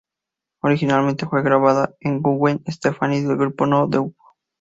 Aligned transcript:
Originalmente 0.63 1.27
fue 1.27 1.43
grabada 1.43 1.93
con 2.01 2.23
Gwen 2.23 2.63
Stefani 2.67 3.21
del 3.21 3.37
grupo 3.37 3.67
No 3.67 3.85
Doubt. 3.85 4.15